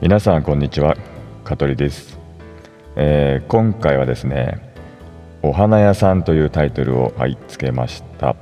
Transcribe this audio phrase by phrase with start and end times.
[0.00, 0.96] 皆さんこんにちは。
[1.42, 2.20] 香取です、
[2.94, 4.72] えー、今回はですね
[5.42, 8.36] お花屋さんというタイトルをはいつけました、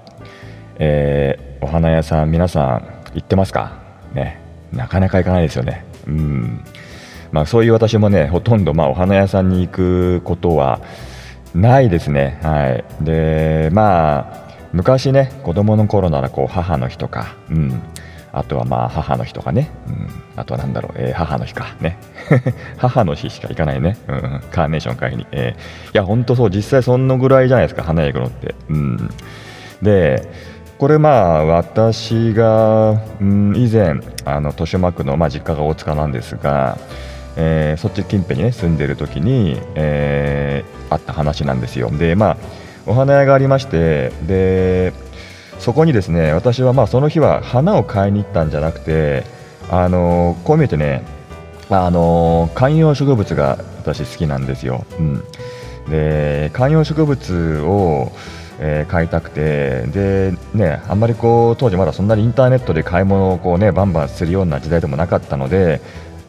[0.79, 3.81] えー、お花屋さん皆さん行ってますか？
[4.13, 4.39] ね
[4.71, 5.87] なかなか行かないですよね。
[6.07, 6.65] うん。
[7.33, 10.83] まあそういう私もねほとんどまあお花屋さんに行くことは
[11.55, 12.39] ないですね。
[12.43, 12.85] はい。
[13.03, 17.83] でまあ昔ね子供の頃ならこう母の日とかうん。
[18.33, 21.75] あとはまあ母の日とかね、うん、あとは何だろう、えー、母の日か。
[21.81, 21.99] ね。
[22.79, 26.51] 母の日しか行かないね、うん、カーネーション買いに、えー、いや本当そう。
[26.51, 27.83] 実際そのぐらいじゃないですか。
[27.83, 29.11] 花屋行くのって、うん、
[29.83, 30.29] で
[30.79, 36.79] これまあ私が、うん、以前あの豊島区の、まあ、実家が大塚なんですが、
[37.37, 41.91] えー、そっち近辺にね住んでる時に、えー、あった話なんですよ。
[41.91, 42.37] でまあ
[42.87, 44.93] お花屋がありましてで
[45.59, 49.25] そこにですね私はまあその日は花を買いに行ったんじゃなくて
[49.71, 51.03] あのこう見えてね
[51.71, 54.87] あの観葉植物が私好きなんですよ。
[54.99, 55.23] うん、
[55.91, 58.13] で観葉植物を
[58.59, 65.81] えー、買いたくてで、ね、あんまりこう当時まだそんなにインターネットで買い物をこう、ね、バンバンするような時代でもなかったのでやっ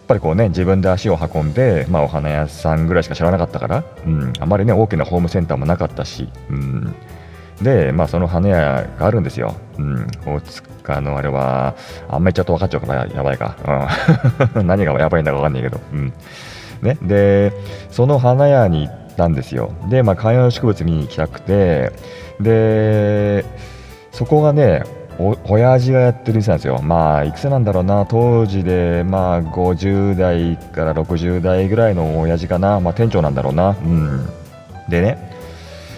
[0.08, 6.54] ぱりこう、ね、自分で足を運んで、まあ、お花屋さんぐらいしか知らなかったから、うん、あまり、ね、大きなホームセンターもなかったし、う、
[7.62, 9.56] で、まあ、その花屋があるんですよ。
[9.78, 11.76] うん、大塚のあれは、
[12.10, 13.56] あんまりちょっと分かっちゃうからやばいか。
[14.56, 15.80] うん、 何がやばいんだか分かんないけど。
[15.94, 16.14] うん
[16.82, 17.54] ね、で、
[17.92, 19.74] その花屋に行ったんですよ。
[19.90, 21.92] で、まあ、観葉植物見に行きたくて、
[22.40, 23.46] で、
[24.12, 24.84] そこがね、
[25.20, 26.80] お親父がやってる店なんですよ。
[26.84, 33.70] まあ、いくつなんだろうな、当時で、まあ、50代から60代ぐらいの親父かな、まあ、店長なんだろうな。
[33.70, 34.30] うん。
[34.90, 35.37] でね、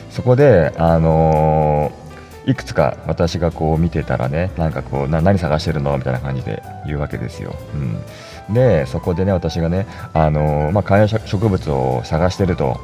[0.09, 5.97] そこで、あのー、いくつか私がこう見てたらねなんかこう何探してるの？
[5.97, 7.55] みたいな感じで言うわけですよ。
[8.47, 12.79] うん、でそこでね私がね、あのー、まあ、観葉植物を探してると。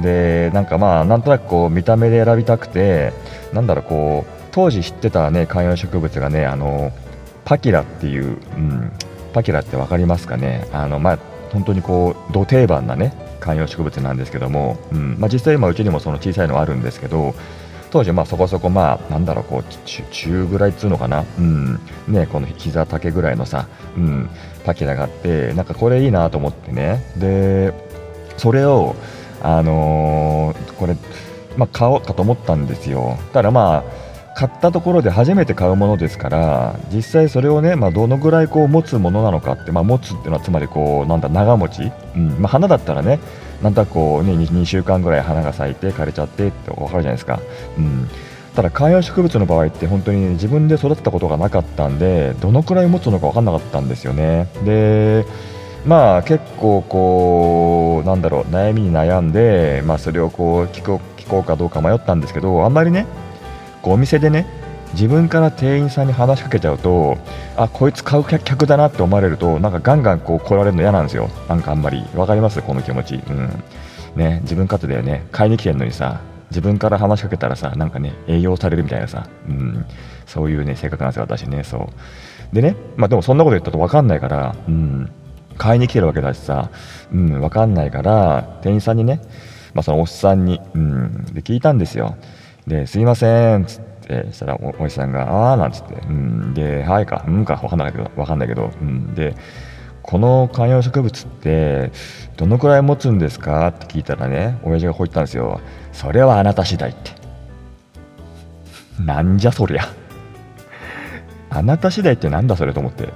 [0.00, 3.12] でなんかまあなんとなくこう見た目で選びたくて
[3.52, 6.92] なんだろうこう当時知ってたね観葉植物がねあの
[7.44, 8.92] パキラっていう、うん、
[9.32, 10.68] パキラって分かりますかね？
[10.72, 11.18] あのまあ
[11.52, 15.16] 本当にこうど定番なね観葉植物なんですけども、うん。
[15.18, 17.34] まあ、実際今うちにもその小さいのあるんですけど
[17.90, 19.64] 当時まあそこそこまあなんだろうこう
[20.12, 21.80] 中ぐらいっつうのかな、うん。
[22.06, 24.30] ね、この膝丈ぐらいのさ、うん、
[24.64, 27.02] パキラがあってなんかこれいいなと思ってね。
[27.16, 27.72] で
[28.36, 28.94] それを
[29.42, 30.96] あのー、これ、
[31.56, 33.18] まあ、買おうかと思ったんですよ。
[33.32, 34.09] ただまあ
[34.40, 43.20] 買ったところで初めて買うものですから実際それをね、まあ、どのぐらいこう持つものなのかって、まあ、持つっていうのはつまりこうなんだ長持ち、うんまあ、花だったらね
[43.62, 47.38] なんとなくこう、ね、2, 2週間ぐらい花が咲いて枯れちゃってって分かるじゃないですか。
[47.76, 48.08] うん
[48.54, 54.48] ただ観葉植物の場合って本当に自分で育てたことがなかったんでどのくらい持つのか分かんなかったんですよね。
[54.64, 55.24] で
[55.86, 63.06] まあ結構こうなんだろう悩みに悩んで、まあ、それをこう聞こう聞こうかどうか迷ったんですけどあんまりね
[63.82, 64.46] お店でね
[64.92, 67.16] 自分から店員さんに話しかけちゃうと
[67.56, 71.28] あこいつ買う客だなって思われるとなんかガンガンこう来られるの嫌なんですよ。
[71.48, 72.02] なんかあんまり。
[72.14, 72.60] 分かります？
[72.62, 73.62] この気持ち、うん。
[74.16, 75.26] ね、自分勝手だよね。
[75.30, 76.20] 買いに来てんのにさ
[76.50, 79.86] 自分から話しかけたらさなんかね営業されるみたいなさ、うん、
[80.26, 81.62] そういうね性格なんですよ私ね。
[81.62, 81.78] そ
[82.52, 82.54] う。
[82.54, 85.08] でねまあでもそんなこと言ったと分かんないから、うん、
[85.56, 86.70] 買いに来てるわけだしさ、
[87.12, 89.20] うん、分かんないから店員さんにね、
[89.72, 92.16] まあ、そのおっさんに、うん、で聞いたんですよ。
[92.66, 93.62] ですいません。
[93.62, 99.34] っつってしたらおおじさんがああなんつって、うん、ではいかうんか分かんないけど分かんないけど、うん、で
[100.02, 101.92] この観葉植物って
[102.36, 103.68] どのくらい持つんですか？
[103.68, 105.60] って聞いたらね親父がこう言ったんですよ
[105.92, 107.12] それはあなた次第って
[109.02, 109.84] なんじゃそりゃ
[111.50, 112.72] あなた次第ってなんだそれ？
[112.72, 113.04] と思って。
[113.04, 113.12] で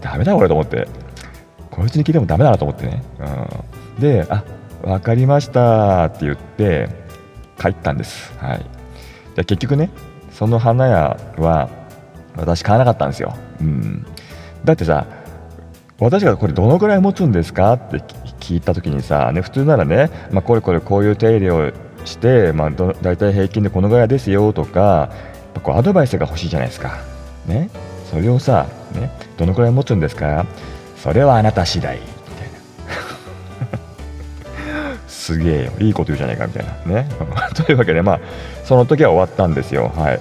[0.00, 0.88] ダメだこれと思って。
[1.70, 3.02] こいつに聞いてもダメだなと思ってね、
[3.96, 4.44] うん、であ
[4.82, 6.88] 分かりましたって言って
[7.58, 8.32] 帰ったんです。
[8.38, 8.64] はい、
[9.34, 9.90] で結局ね
[10.30, 11.68] その花屋は
[12.36, 13.34] 私買わなかったんですよ。
[13.60, 14.06] うん、
[14.64, 15.06] だってさ
[15.98, 17.98] 私がこれどのぐらい持つんですかって
[18.38, 21.72] 聞いた時にさ、ね、普通ならね、まあ、これこれこういう手入れを
[22.04, 25.10] して、まあ、ど大体平均でこのぐらいですよとか
[25.62, 26.98] こうアドバイスが欲しいじゃないですか。
[27.46, 27.70] ね、
[28.10, 30.44] それをさ、ね、どのくらい持つんですか？
[30.98, 31.98] それはあなた次第
[35.26, 35.72] すげえよ。
[35.80, 37.00] いいこと言うじゃないかみたいな。
[37.02, 37.08] ね。
[37.54, 38.20] というわけでまあ
[38.64, 39.90] その時は終わったんですよ。
[39.96, 40.20] はい。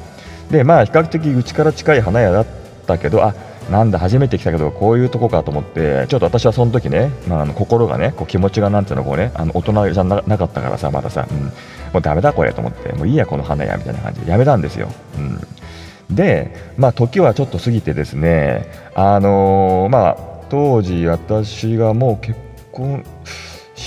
[0.50, 2.46] でまあ比較的うちから近い花屋だっ
[2.88, 3.36] たけどあ
[3.70, 11.52] なんだ初めて来たけどこういうとこかと思ってちょっと私はその時ね、まあ、あの心がねこう気持ちがなんていうのこうねあの大人じゃなかったからさまださ、うん、も
[12.00, 20.18] うダメだこれと思ってもういいやこの花屋みたいな感じでやめたんですよ、うん、でまあ時はちょっと過ぎてですねあのー、まあ
[20.50, 22.40] 当時私がもう結
[22.72, 23.04] 婚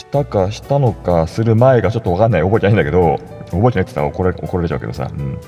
[0.08, 2.43] したかしたのかする前かちょっと分かんない。
[2.43, 3.19] 覚えてないんだけど
[3.50, 5.38] 覚えてないって言ったら怒られ怒られちゃうけどさ、うん、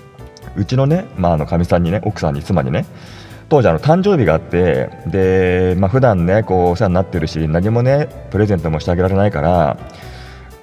[0.57, 2.85] うちのねまああのかみさんにね奥さんに妻にね
[3.49, 9.79] 当時あの誕生日があってで、まあ普段ねこうお世話になってるし何もねプレゼントもしてあげられないから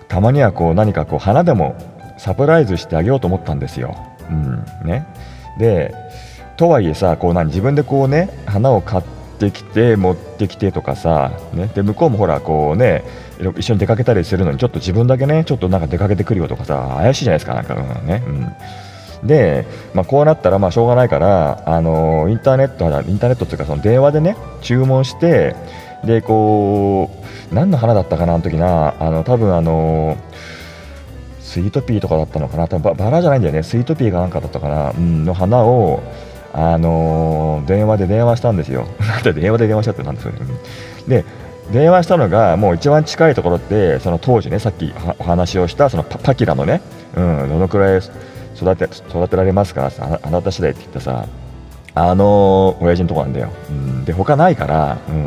[0.08, 1.76] たまにはこう何かこう花でも
[2.20, 3.96] サプライズしてあげようと思ったんですよ。
[4.30, 4.66] うん。
[4.86, 5.08] ね、
[5.60, 5.94] で
[6.56, 9.04] とはいえさこう何自分でこうね花を買っ
[9.40, 13.04] てきて持ってきてとかさ、ね、で向こうもほらこうね
[13.58, 18.24] 一緒に出かけたりするのにちょっと自分だけねちょっとなんか出かけてくるよとかさ怪しいじゃないですかなんか、うんね、
[19.22, 25.56] うん、で、まあ、こうなったらまあしょうがないからあのインターネットインターネットっていうかその電話でね注文して
[26.06, 27.10] でこ
[27.52, 30.18] う何の花だったかなあの時なあの多分あの
[31.40, 36.04] スイートピーとかだったのかな多分バラじゃないんだよねスイートピーかなんかだったかな、うん、の花を
[36.54, 38.88] あの、電話で電話したんですよ。
[39.00, 40.40] なんで電話で電話したってなんですよね。
[41.08, 41.26] で
[41.72, 46.82] 電話したのがもう一番近いところってその当時ねさっきお話をしたそのパキラのね、
[47.16, 48.02] うん、どのくらい
[48.56, 51.28] 育て育てられますかああなた次第って言ったさ
[51.94, 53.52] あのー、親父のとこなんだよ。
[53.70, 55.24] うん、で他ないから、うん、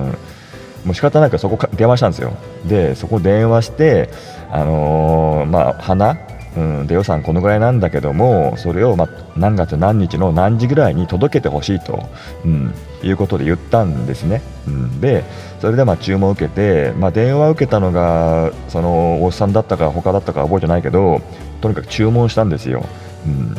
[0.84, 2.32] もう仕方ないからそこ電話したんですよ。
[2.64, 4.08] でそこ電話して
[4.52, 6.16] あのー、まあ花
[6.56, 12.08] うん、で予算このぐらいなんだけどもそれを、ま何月何日の何時ぐらいに届けてほしいと、
[12.44, 15.24] うん、いうことで言ったんですね、うん、で
[15.60, 21.20] それでま注文を受けて、まあ、電話を受けたのがそのおっさんだったか他だったか覚えてないけど
[21.60, 22.84] とにかく注文したんですよ、
[23.26, 23.54] うん、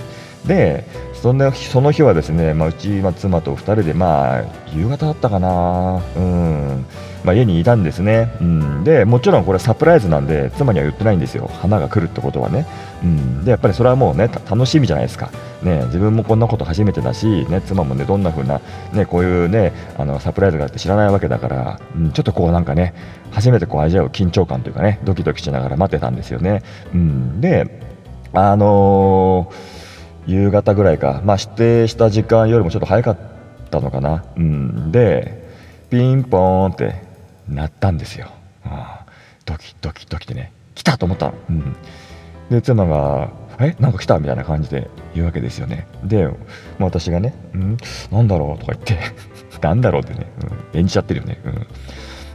[0.45, 0.85] で
[1.21, 6.85] そんなその日はですね、まあ、うち、まあ、妻と2人で、まあ、夕方だったかな、うん。
[7.23, 11.47] まあ、家にいたんですね、うん、でもちろんこれサプライズなんで妻には言ってないんですよ。
[11.61, 12.65] 花が来るってことはね、
[13.03, 15.29] うん、でやっぱりそれはもうね楽しみじゃないですか、
[15.61, 18.59] ね、自分もこんなこと初めてだし、ね、妻もねどんな風な、
[18.91, 22.95] ね、こういうねあのサプライズがあって知らないわけだから、うん、ちょっとこうなんかね
[23.29, 27.79] 初めてこう味わう緊張感というかねドキドキしながら待ってたんですよね、うん、で
[28.33, 29.80] あのー
[30.27, 33.17] 夕方ぐらいか、まあ、指定した時間よりもちょっと早かっ
[33.69, 35.41] たのかな、うん、で
[35.89, 36.95] ピンポーンって
[37.49, 38.27] 鳴ったんですよ、
[38.63, 39.05] あ
[39.45, 40.51] ドキドキドキってね。
[40.73, 41.75] 来たと思ったの、うん、
[42.49, 43.29] で妻が
[43.59, 43.75] 「え？
[43.79, 45.85] なんか来た?」みたいな感じで言うわけですよね。
[46.03, 46.35] で、まあ、
[46.85, 47.77] 私がね「うん？
[48.11, 48.97] なんだろう?」とか言って
[49.61, 50.27] 「なんだろう?」ってね、
[50.73, 51.67] うん、演じちゃってるよね、うん、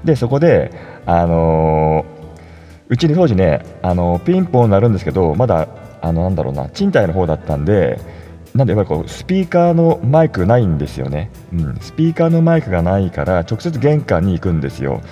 [0.05, 0.71] でそこで
[1.07, 2.27] あのー、
[2.89, 5.67] うちに当時ね、あのー、ピンポン鳴るんですけどまだ
[6.03, 7.99] あのなんだろうな賃貸の方だったんで
[8.55, 15.03] なんでやっぱりこうスピーカーのマイクないんですよね、うん、スピーカーのマイクがないから直接玄関に行くんですよ。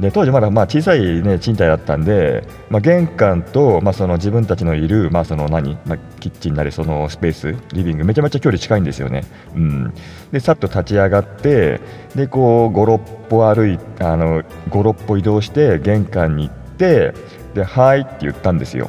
[0.00, 9.94] で当時まだまあ小さい、ね、賃貸だったんで、まあ、玄関と、まあ、その自分たちのいる、まあ、その何、まあ、キッチンなりそのスペースリビングめちゃめちゃ距離近いんですよね、うん、
[10.32, 11.80] でさっと立ち上がって
[12.14, 17.12] でこう56歩歩いあの56歩移動して玄関に行って
[17.54, 18.88] ではいって言ったんですよ。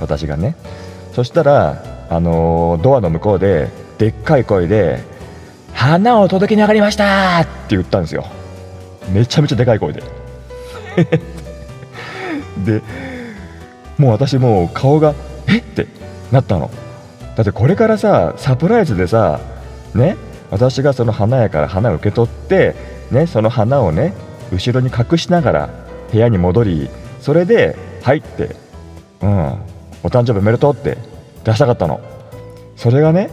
[0.00, 0.56] 私がね。
[1.12, 3.68] そしたら、あのー、ドアの向こうで
[3.98, 5.02] でっかい声で
[5.74, 8.24] 「花を届けに上がりました!」って言ったんですよ。
[9.12, 10.02] めちゃめちゃでかい声で。
[12.64, 12.82] で
[13.98, 15.14] もう私もう顔が
[15.48, 15.86] 「えっ?」て
[16.32, 16.70] なったの。
[17.36, 19.40] だってこれからさサプライズでさ
[19.94, 20.16] ね
[20.50, 22.74] 私がその花屋から花を受け取って
[23.10, 24.12] ねその花をね
[24.52, 25.68] 後ろに隠しながら
[26.10, 26.90] 部屋に戻り
[27.20, 28.56] それで入って。
[29.20, 29.58] うん。
[30.02, 30.98] お誕生日おめでとうって
[31.44, 32.00] 出したかったの
[32.76, 33.30] それがね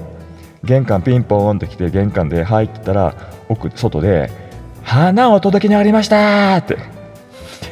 [0.63, 3.13] 玄関ピンポーンって来て玄関で入ってたら
[3.50, 4.31] 奥外で
[4.84, 6.75] 「花を届けにありました!」って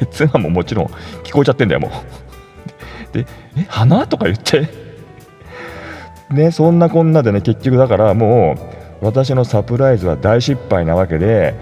[0.00, 0.86] で妻ももちろん
[1.24, 1.90] 聞こえちゃってんだよもう
[3.16, 3.26] で
[3.58, 4.68] 「え花?」とか言って
[6.30, 8.54] ねそんなこんなでね結局だからも
[9.02, 11.54] う私のサプライズは大失敗なわけで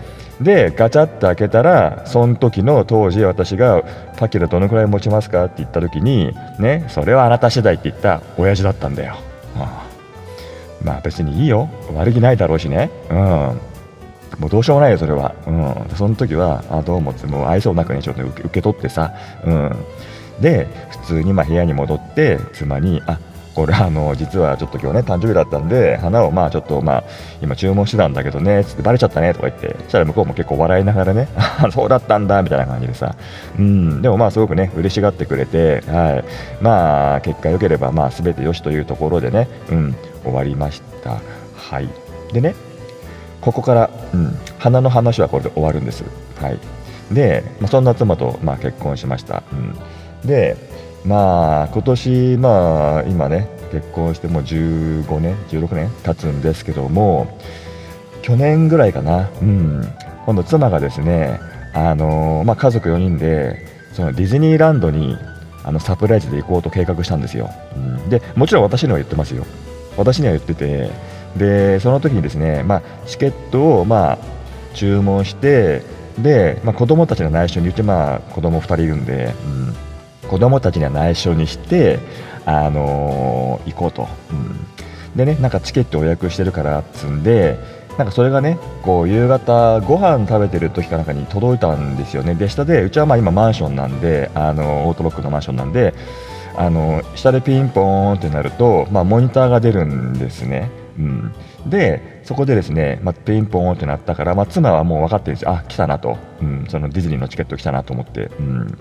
[0.43, 3.83] でガチャって開けたらその時の当時私が
[4.19, 9.15] 「パキラどのくらい持ちますか?」って言った時にねそれはあなた次第って言った親父だったんだよ、
[9.59, 9.93] ああ
[10.85, 11.69] まあ別にいいよ。
[11.95, 12.91] 悪気ないだろうしね。
[13.11, 13.19] うん。
[14.39, 15.35] もうどうしようもないよそれは。
[15.47, 15.75] うん。
[15.95, 19.13] その時はあどうもってもう愛想なくねちょっと受け取ってさ。
[19.45, 19.77] うん。
[20.41, 23.19] で普通にま部屋に戻って妻に「あ
[23.55, 27.05] これあの実はちょっと今日ね誕生日だったんで花をまあちょっとまあ
[27.43, 31.29] 今注文してたんだけどねつってバレちゃったねとか言ってそしたら向こうも結構笑いながらね
[31.73, 33.15] そうだったんだみたいな感じでさ
[33.59, 36.25] うんでもまあすごくね嬉しがってくれてはい。
[36.63, 41.21] まあ結果良ければまあ全てよしというところでねうん終わりました。
[41.57, 41.89] はい。
[42.33, 42.55] でね
[43.41, 46.05] ここから、うん、花の話はこれで終わるんです。
[46.41, 46.59] はい。
[47.15, 50.57] で、まあ、そんな妻と、まあ、結婚しました、うん、で
[51.05, 57.39] まあ今年まあ今ね結婚してもう15年16年経つんですけども
[58.23, 59.83] 去年ぐらいかな、うん、
[60.27, 61.41] 今度妻がですね、
[61.75, 65.17] あのまあ、家族4人でそのディズニーランドに
[65.65, 69.45] あのサプライズで行こうと計画したんですよ、うん、でもちろん私には言ってますよ。
[69.97, 70.91] 私には言ってて
[71.37, 74.19] でその時にですね、まあ、チケットをまあ
[74.75, 75.83] 注文して
[76.19, 79.75] で、まあ、子供たちの内緒に言って、まあ、子供2人いるんで、うん、
[80.33, 81.99] 子供たちには内緒にして、
[82.47, 84.67] あのー、行こうと、うん、
[85.15, 87.59] でねなんかチケットを予約してるからっつんで
[87.99, 92.35] なんかそれがねこう夕方ご飯食べてる時かなんかに届いたんですよね。
[92.35, 95.93] で下でうちはまあ今マンションなんであのオートロックのマンションなんで
[96.57, 101.33] あの下でピンポーンってなると、まあ、モニターが出るんですね、うん、
[101.67, 108.79] でそこでですね、まあ、ピンポンってなったから、まあ、妻はもう分かってるんですよあ来たなと、うん、そのディズニーのチケット来たなと思って、うん、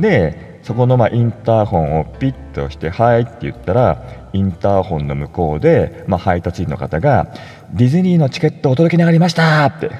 [0.00, 4.02] でそこのまあインターホンをピッとして「はい」って言ったら
[4.32, 7.28] インターホンの向こうで、まあ、配達員の方が
[7.72, 9.90] 「ディズニーのチケットお届けに上がりました」って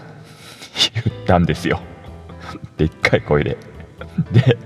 [1.04, 1.80] 言ったんですよ。
[2.76, 3.56] でっかい声で。
[4.32, 4.56] で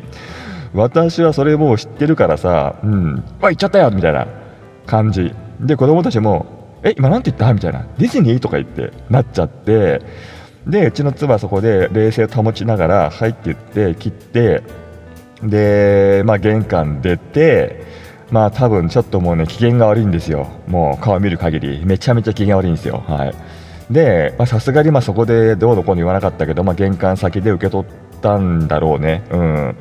[0.72, 4.26] 私はそれもう知ってるからさ「うんわ行っちゃったよ」みたいな
[4.86, 5.34] 感じ。
[5.60, 6.46] で子供たちも
[6.84, 10.00] 「え今なんて言った?」みたいな「ディズニー?」とか言ってなっちゃって。
[10.66, 13.56] でうちの妻はそこで冷静を保ちながら「はい」って言っ
[13.90, 14.62] て切って。
[15.42, 17.84] で、まあ、玄関出て
[18.30, 20.46] まあ多分ちょっともうね機嫌が悪いんですよ。
[20.66, 21.82] もう顔見る限り。
[21.84, 23.02] めちゃめちゃ機嫌悪いんですよ。
[23.06, 23.34] はい。
[23.90, 29.22] でさすがにまあそこでどうのこうの言わなかったけど、まあ、玄関先で受け取ったんだろうね。
[29.30, 29.76] うん。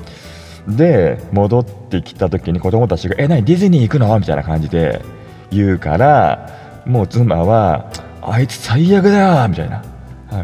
[0.75, 3.45] で戻ってきた時に子供たちが「え何？
[3.45, 5.01] ディズニー行くの?」みたいな感じで
[5.49, 6.49] 言うから
[6.85, 7.85] もう妻は
[8.21, 9.81] 「あいつ最悪だよ」みたいな。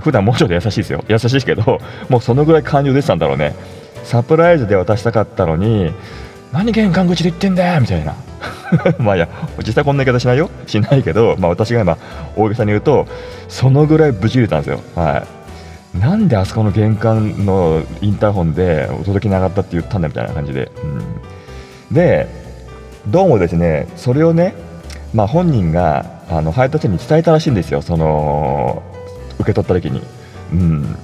[0.02, 1.04] 普段もうちょっと優しいですよ。
[1.08, 1.80] 優しいけど
[2.10, 3.56] もうそのぐらい感情出てたんだろうね。
[4.04, 5.92] サプライズで渡したかったのに
[6.52, 8.14] 何玄関口で言ってんだよみたいな。
[9.00, 9.28] まあいや
[9.66, 10.52] 実際こんな言い方しないよ。
[10.68, 11.98] しないけど、まあ、私が今
[12.36, 13.08] 大げさに言うと
[13.48, 14.82] そのぐらいぶち入れたんですよ。
[14.96, 15.40] はい。
[15.98, 20.72] なんであそこの玄関のインターホンでお届けに上がったって言ったんだみたいな感じで、
[21.90, 22.28] うん、で
[23.08, 24.54] どうもですねそれをね、
[25.14, 27.82] まあ、本人があの配達員に伝えたらしいんですよ。
[27.82, 28.84] その
[29.40, 30.02] 受け取った時に、
[30.54, 30.96] うん、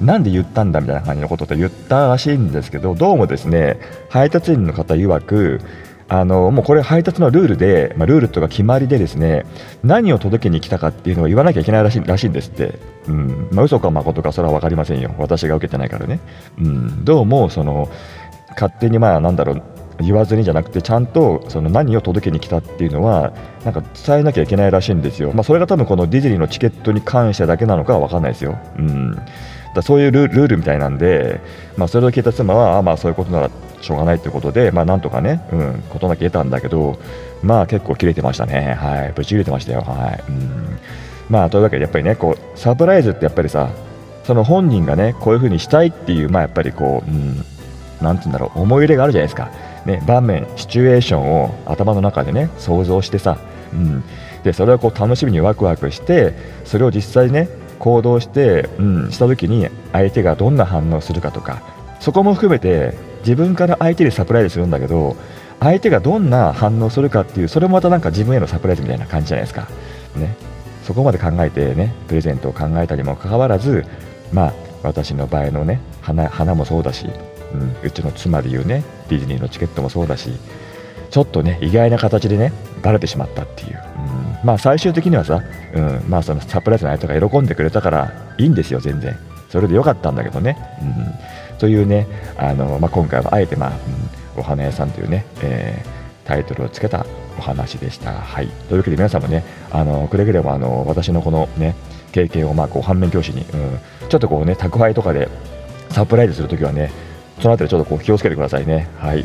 [0.00, 3.78] なんで言ったんだみたいな感じのことって言ったらしいんですけどどうもですね
[4.08, 5.60] 配達員の方曰く
[6.08, 9.46] あのもうこれ配達のルールで、まあ、ルールとか決まりでですね
[9.82, 12.78] 何を届けに来たかっていうのを言わなきゃいけないらしいらしいんですって、
[13.08, 13.48] うん。
[13.52, 15.14] まあ、嘘か誠かそれは分かりませんよ。
[15.18, 16.20] 私が受けてないからね、
[16.58, 17.88] うん、どうもその
[18.50, 19.62] 勝手にまあなんだろう
[20.06, 23.32] 言わずにじゃなくてちゃんとその何を届けに来たっていうのは
[23.64, 29.14] なんか伝えなきゃいけないらしいんですよ、まあ、それが多分このディズニーのチケットに関してだけなのかは分かんないですよ、うん、
[29.74, 31.40] だそういうルールみたいなんで、
[31.76, 33.50] まあ、それを聞いた妻はあまあそういうことなら
[33.82, 36.98] しょうがないということで、まあ、なんとかね、うん、事なき得たんだけど、
[37.42, 40.24] まあ結構切れてましたね、はい、ぶち切れてましたよ、はい。
[40.28, 40.78] うん。
[41.28, 43.70] まあ、というわけで、やっぱりね、こうサプライズってやっぱりさ、
[44.24, 47.36] その本人がね、こういうふうにしたいっていう、まあ、やっぱりこう、うん、
[48.00, 49.50] なんて言うんだろう、思い入れがあるじゃないですか、
[49.86, 53.38] ね、場面、シチュエーションを頭の中でね、想像してさ、
[53.72, 54.04] うん、
[54.44, 56.34] でそれをこう楽しみにワクワクして、
[56.64, 57.48] それを実際ね、
[57.82, 61.60] 行動して、うん、した時に相手がどんな反応するかとか
[61.98, 65.16] そこも含めて自分から相手にサプライズするんだけど
[65.58, 69.66] 相手がどんな反応するかっていうそれもまたなんか自分へのサプライズみたいな感じじゃないですか、
[70.14, 70.36] ね、
[70.84, 73.84] そこまで考えてねプレゼントを考えたにもかかわらず
[74.32, 77.08] まあ私の場合のね花花もそうだし、
[77.52, 80.30] うん、うちの妻でいうねディズニーのチケットもそうだし
[81.10, 82.52] ちょっとね意外な形でね
[82.82, 84.46] バレてしまったっていう、うん。
[84.46, 85.42] まあ最終的にはさ、
[85.74, 86.04] うん。
[86.08, 89.16] まあ、そのサプライズの相手が喜んでくれたからいいんですよ全然。
[89.50, 92.06] それでよかったんだけどね、うん、というね
[92.38, 93.70] あの、まあ、今回はあえて、まあ
[94.36, 97.04] うん、お花屋さんというね、えー、タイトルをつけた
[97.38, 98.12] お話でした。
[98.12, 101.74] はい、というわけで皆さんもねあのくれぐれもあの私のこのね
[102.12, 103.78] 経験をまあこう反面教師に、うん、
[104.08, 105.28] ちょっとこうね宅配とかで
[105.90, 106.90] サプライズするときはね
[107.40, 108.88] そのあたりちょっとこう気をつけてくださいね。
[108.98, 109.24] はい。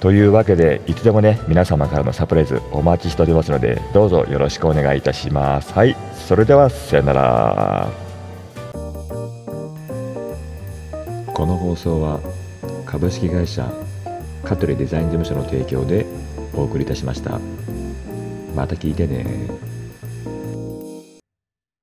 [0.00, 5.72] というわけでいつでもね皆様からのサプライズお待ちしておりますのでどうぞよろしくお願いいたします。
[5.72, 5.96] はい。
[6.14, 7.88] それではさよなら。
[11.34, 12.20] この放送は
[12.84, 13.70] 株式会社
[14.44, 16.06] 香取デザイン事務所の提供で
[16.54, 17.38] お送りいたしました。
[18.56, 19.67] また聞いてね。